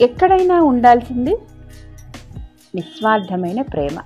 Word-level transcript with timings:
ఎక్కడైనా 0.00 0.62
ఉండాల్సింది 0.62 1.36
నిస్వార్థమైన 2.74 3.62
ప్రేమ. 3.62 4.00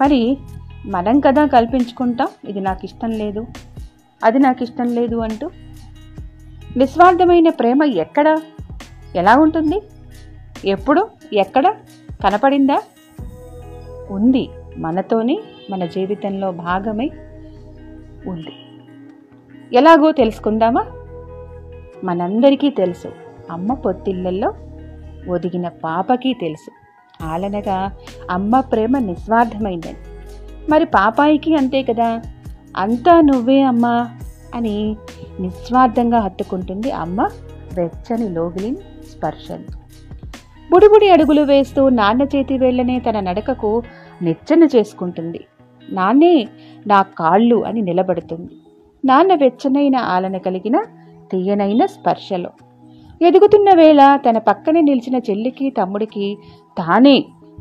మరి 0.00 0.38
మనం 0.86 1.20
కదా 1.20 1.46
కల్పించుకుంటాం 1.46 2.28
ఇది 2.48 2.60
నాకు 2.60 2.84
ఇష్టం 2.84 3.10
లేదు 3.10 3.46
అది 4.24 4.38
నాకు 4.38 4.62
ఇష్టం 4.62 4.94
లేదు 4.94 5.16
అంటూ? 5.16 5.50
నిస్వార్థమైన 6.76 7.48
ప్రేమ 7.48 7.82
ఎక్కడ? 7.82 8.36
ఎలా 9.14 9.36
ఉంటుంది? 9.36 9.82
ఎప్పుడు? 10.64 11.08
ఎక్కడ? 11.32 11.74
కనపడిందా? 12.24 12.82
ఉంది. 14.10 14.48
మనతోనే 14.76 15.38
మన 15.70 15.86
జీవితంలో 15.86 16.52
భాగమై 16.52 17.10
ఉంది. 18.26 18.52
ఎలాగో 19.76 20.12
తెలుసుకుందామా? 20.12 20.86
మనందరికీ 22.04 22.70
తెలుసు. 22.70 23.27
అమ్మ 23.50 23.74
పొత్తిళ్ళల్లో 23.74 24.54
ఒదిగిన 25.28 25.68
పాపకి 25.68 26.36
తెలుసు. 26.40 26.70
ఆలనగా 27.24 27.92
అమ్మ 28.30 28.60
ప్రేమ 28.60 28.98
నిస్వార్థమైందని. 28.98 29.96
మరి 30.70 30.84
పాపాయికి 30.84 31.54
అంతే 31.54 31.82
కదా? 31.82 32.22
అంతా 32.76 33.20
నువ్వే 33.20 33.60
అమ్మా 33.60 34.10
అని 34.54 34.96
నిస్వార్థంగా 35.40 36.20
హత్తుకుంటుంది 36.20 36.90
అమ్మ 36.90 37.28
వెచ్చని 37.76 38.28
లోగిలిని 38.28 38.76
స్పర్శను. 39.12 39.64
బుడిబుడి 40.72 41.10
అడుగులు 41.10 41.42
వేస్తూ 41.42 41.88
నాన్న 41.88 42.22
చేతి 42.22 42.58
వేళ్ళనే 42.58 43.00
తన 43.00 43.20
నడకకు 43.20 43.82
నిచ్చెన 44.22 44.68
చేసుకుంటుంది. 44.76 45.44
నాన్నే 45.90 46.48
నా 46.86 47.02
కాళ్ళు 47.02 47.64
అని 47.64 47.82
నిలబడుతుంది. 47.82 48.52
నాన్న 49.04 49.34
వెచ్చనైన 49.34 49.96
ఆలన 49.96 50.36
కలిగిన 50.36 50.82
తీయనైన 51.32 51.86
స్పర్శలో. 51.86 52.50
ఎదుగుతున్న 53.20 53.74
వేళ 53.74 54.16
తన 54.16 54.38
పక్కనే 54.38 54.80
నిలిచిన 54.80 55.16
చెల్లికి 55.16 55.70
తమ్ముడికి 55.70 56.38
తానే 56.78 57.16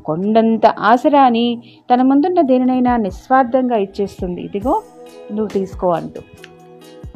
కొండంత 0.05 0.66
ఆసరా 0.80 1.23
అని 1.23 1.45
తన 1.91 2.02
ముందున్న 2.02 2.41
దేనినైనా 2.41 2.97
నిస్వార్థంగా 2.97 3.78
ఇచ్చేస్తుంది. 3.78 4.41
ఇదిగో 4.41 4.83
నువ్వు 5.31 5.47
తీసుకో 5.47 5.88
అంటూ. 5.89 6.22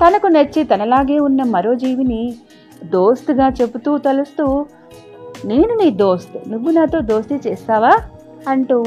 తనకు 0.01 0.27
నచ్చి 0.27 0.63
తనలాగే 0.63 1.19
ఉన్న 1.19 1.43
మరో 1.43 1.73
జీవిని 1.73 2.21
దోస్తుగా 2.83 3.49
చెబుతూ 3.49 3.97
తలుస్తూ 3.97 4.65
నేను 5.45 5.73
నీ 5.75 5.89
దోస్త్ 5.91 6.51
నువ్వు 6.51 6.71
నాతో 6.71 6.99
దోస్తీ 7.01 7.35
చేస్తావా? 7.47 7.93
అంటూ 8.47 8.77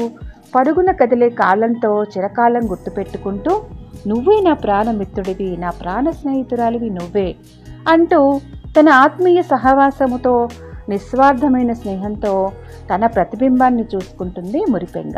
పరుగున 0.55 0.91
కదిలే 0.91 1.29
కాలంతో 1.29 2.03
చిరకాలం 2.03 2.71
గుర్తుపెట్టుకుంటూ 2.71 3.61
నువ్వే 4.07 4.41
నా 4.41 4.53
ప్రాణమిత్రుడివి 4.53 5.57
నా 5.57 5.69
ప్రాణ 5.69 6.09
స్నేహితురాలివి 6.09 6.89
నువ్వే 6.89 7.35
అంటూ 7.87 8.19
తన 8.75 8.89
ఆత్మీయ 8.89 9.41
సహవాసముతో 9.41 10.49
నిస్వార్థమైన 10.89 11.73
స్నేహంతో 11.73 12.51
తన 12.89 13.05
ప్రతిబింబాన్ని 13.05 13.85
చూసుకుంటుంది 13.95 14.59
మురిపెంగ. 14.69 15.13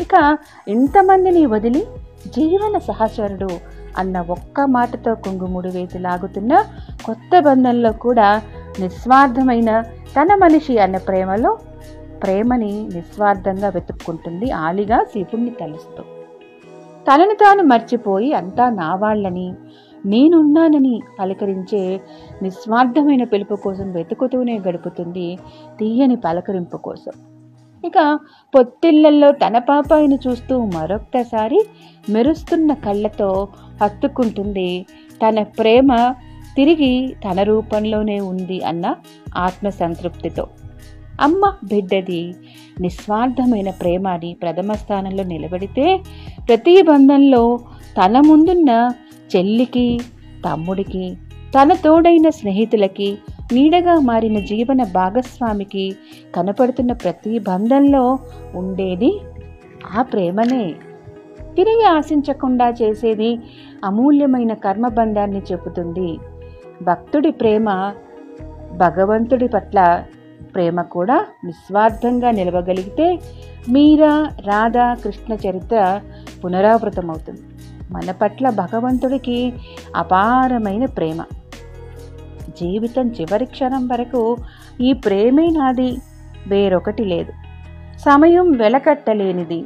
ఇక 0.00 0.38
ఇంతమందిని 0.68 1.46
వదిలి 1.46 1.82
జీవన 2.26 2.78
సహచరుడు 2.78 3.50
అన్న 3.98 4.20
ఒక్క 4.20 4.60
మాటతో 4.60 5.14
కుంగుముడి 5.14 5.68
వేసి 5.68 5.98
లాగుతున్న 5.98 6.64
కొత్త 7.04 7.40
బంధంలో 7.40 7.92
కూడా 7.92 8.42
నిస్వార్థమైన 8.78 9.80
తన 10.16 10.34
మనిషి 10.34 10.78
అన్న 10.78 10.96
ప్రేమలో 10.96 11.58
ప్రేమని 12.22 12.88
నిస్వార్థంగా 12.94 13.68
వెతుక్కుంటుంది 13.68 14.50
ఆలిగా 14.50 15.04
శివుణ్ణి 15.04 15.50
తలుస్తూ. 15.50 16.02
తనని 17.06 17.34
తాను 17.34 17.62
మర్చిపోయి 17.62 18.32
అంతా 18.32 18.70
నా 18.70 18.94
వాళ్ళని 18.94 19.54
నేనున్నానని 20.06 21.00
పలకరించే 21.20 22.00
నిస్వార్థమైన 22.42 23.24
పిలుపు 23.24 23.54
కోసం 23.54 23.92
వెతుకుతూనే 23.92 24.58
గడుపుతుంది 24.58 25.38
తీయని 25.78 26.16
పలకరింపు 26.16 26.76
కోసం. 26.76 27.12
ఇక 27.84 28.18
పొత్తిళ్ళలో 28.54 29.32
తన 29.32 29.58
పాపాయిని 29.58 30.18
చూస్తూ 30.28 30.64
మరొక్కసారి 30.64 31.60
మెరుస్తున్న 32.10 32.74
కళ్ళతో 32.74 33.48
హత్తుకుంటుంది 33.82 34.86
తన 35.26 35.42
ప్రేమ 35.42 36.14
తిరిగి 36.56 37.14
తన 37.24 37.42
రూపంలోనే 37.42 38.20
ఉంది 38.20 38.64
అన్న 38.64 38.94
ఆత్మసంతృప్తితో. 39.36 40.46
అమ్మ 41.20 41.52
బిడ్డది 41.64 42.34
నిస్వార్థమైన 42.80 43.70
ప్రేమని 43.70 44.36
ప్రథమ 44.42 44.72
స్థానంలో 44.72 45.24
నిలబడితే 45.24 46.00
ప్రతి 46.48 46.82
బంధంలో 46.82 47.58
తన 48.02 48.20
ముందున్న 48.20 48.92
చెల్లికి 49.36 50.00
తమ్ముడికి 50.44 51.16
తన 51.54 51.72
తోడైన 51.74 52.28
స్నేహితులకి 52.28 53.18
నీడగా 53.52 53.94
మారిన 54.00 54.38
జీవన 54.38 54.82
భాగస్వామికి 54.82 55.96
కనపడుతున్న 56.34 56.92
ప్రతి 56.92 57.38
బంధంలో 57.38 58.18
ఉండేది 58.54 59.20
ఆ 59.98 60.02
ప్రేమనే. 60.02 60.74
తిరిగి 61.56 61.84
ఆశించకుండా 61.84 62.68
చేసేది 62.82 63.38
అమూల్యమైన 63.84 64.54
కర్మబంధాన్ని 64.54 65.42
చెబుతుంది. 65.52 66.18
భక్తుడి 66.82 67.30
ప్రేమ 67.30 67.92
భగవంతుడి 68.76 69.48
పట్ల 69.48 70.04
ప్రేమ 70.54 70.82
కూడా 70.82 71.26
నిస్వార్థంగా 71.44 72.30
నిలవగలిగితే 72.30 73.18
మీరా 73.68 74.30
రాధా 74.46 74.94
కృష్ణ 74.94 75.48
చరిత్ర 75.48 76.00
పునరావృతమవుతుంది. 76.44 77.40
మన 77.90 78.10
పట్ల 78.10 78.50
భగవంతుడికి 78.50 79.52
అపారమైన 79.96 80.86
ప్రేమ. 80.86 81.22
జీవితం 82.48 83.08
చివరి 83.08 83.44
క్షణం 83.44 83.88
వరకు 83.88 84.36
ఈ 84.80 84.92
ప్రేమే 84.92 85.46
నాది 85.46 85.98
వేరొకటి 86.48 87.04
లేదు. 87.04 87.32
సమయం 87.98 88.52
వెలకట్టలేనిది. 88.52 89.64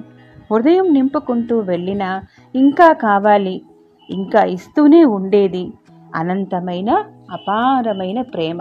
హృదయం 0.52 0.92
నింపుకుంటూ 0.92 1.58
వెళ్ళినా 1.58 2.22
ఇంకా 2.54 2.92
కావాలి 2.92 3.62
ఇంకా 4.10 4.44
ఇస్తూనే 4.44 5.04
ఉండేది. 5.04 5.72
అనంతమైన 6.14 6.90
అపారమైన 7.30 8.22
ప్రేమ. 8.22 8.58